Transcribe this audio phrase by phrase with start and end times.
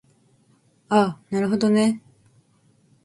[0.89, 2.01] あなるほどね